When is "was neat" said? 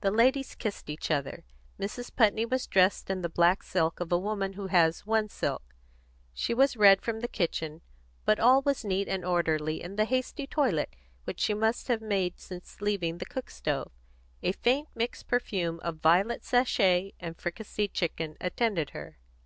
8.62-9.08